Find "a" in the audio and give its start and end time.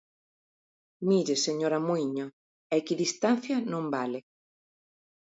2.71-2.73